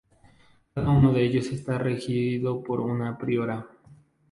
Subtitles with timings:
[0.73, 3.67] Cada uno de ellos está regido por una priora.